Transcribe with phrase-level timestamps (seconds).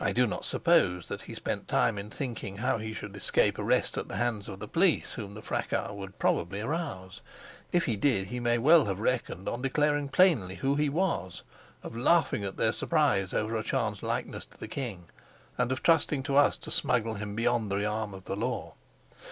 [0.00, 3.96] I do not suppose that he spent time in thinking how he should escape arrest
[3.96, 7.20] at the hands of the police whom the fracas would probably rouse;
[7.70, 11.42] if he did, he may well have reckoned on declaring plainly who he was,
[11.84, 15.08] of laughing at their surprise over a chance likeness to the king,
[15.56, 18.74] and of trusting to us to smuggle him beyond the arm of the law.